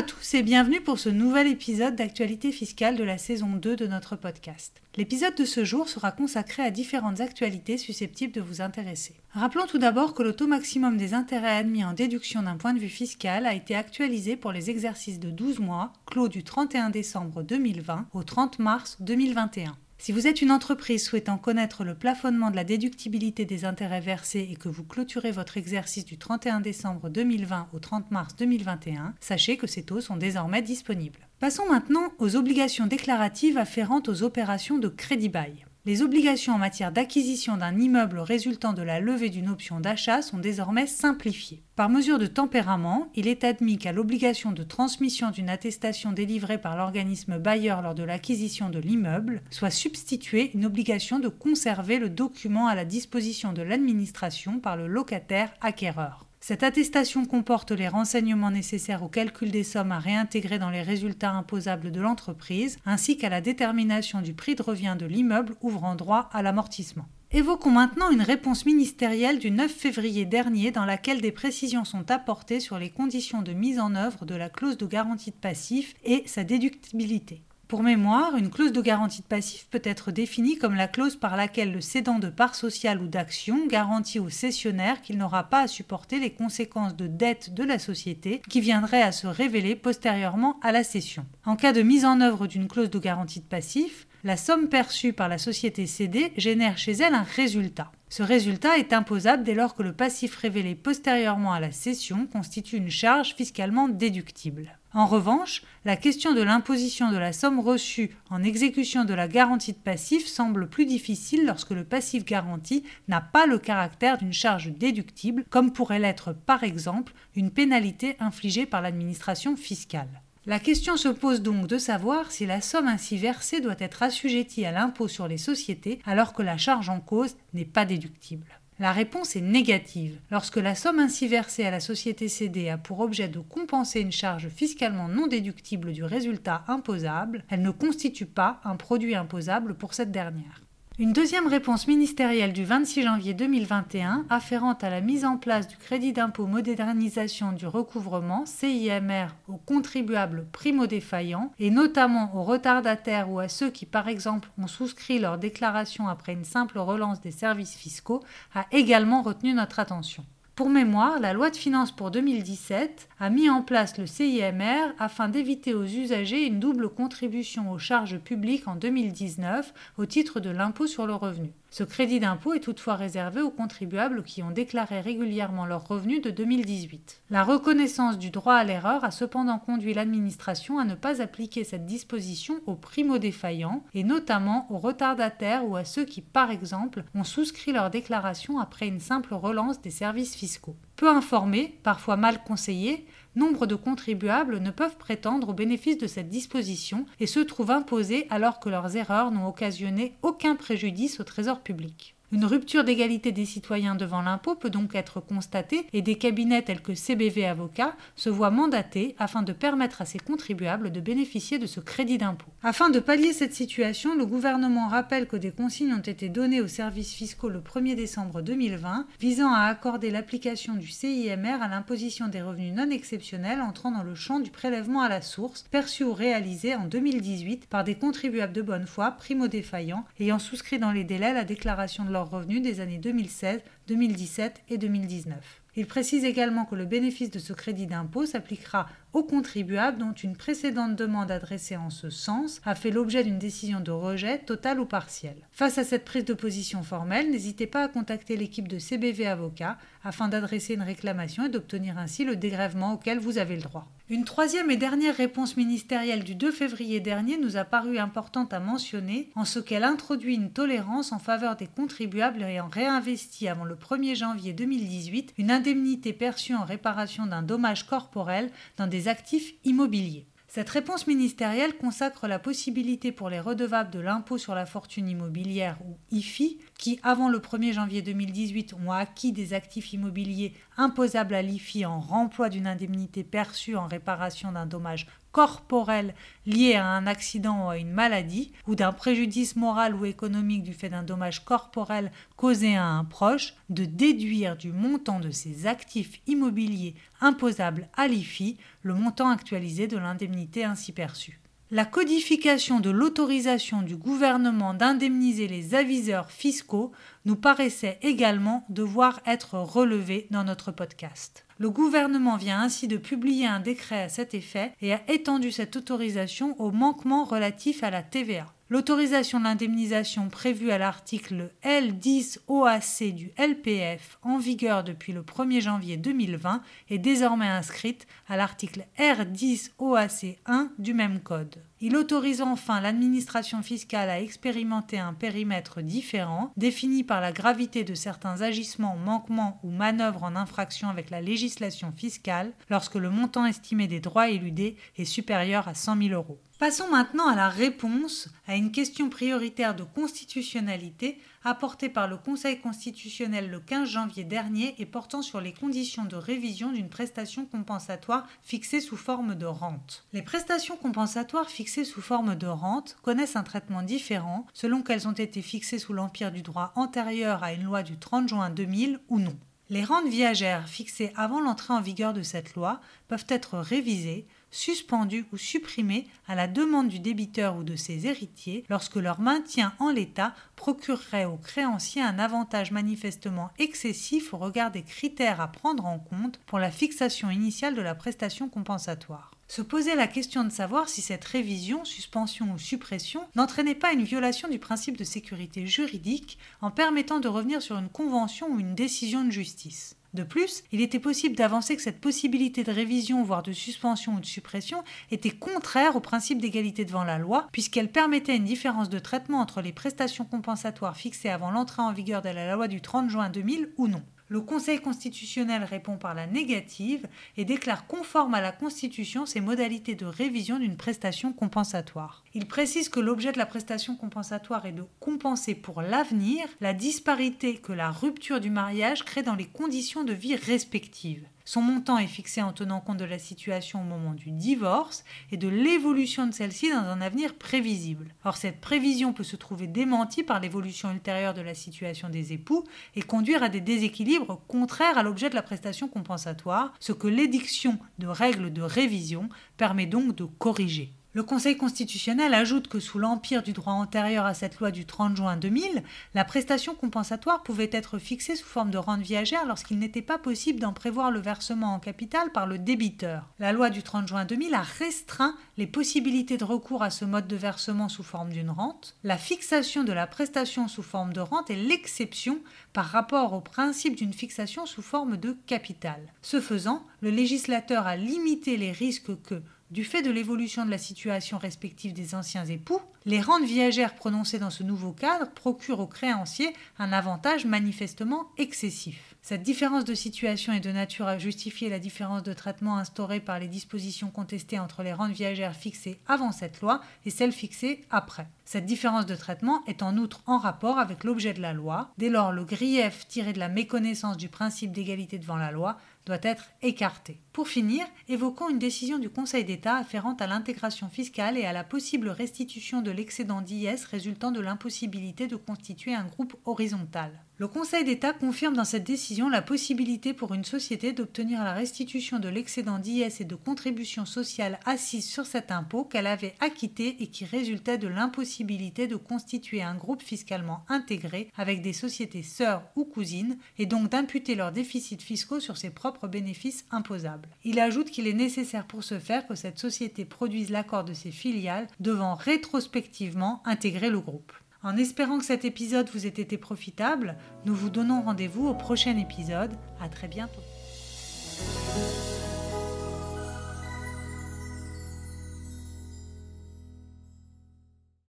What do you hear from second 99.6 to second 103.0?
que le passif révélé postérieurement à la cession constitue une